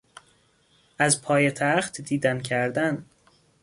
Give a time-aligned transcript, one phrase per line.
[0.99, 3.05] از پایتخت دیدن کردن